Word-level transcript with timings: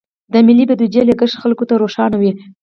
د 0.31 0.33
ملي 0.47 0.63
بودیجې 0.69 1.01
لګښت 1.09 1.37
خلکو 1.43 1.63
ته 1.69 1.73
روښانه 1.81 2.17
وي. 2.21 2.31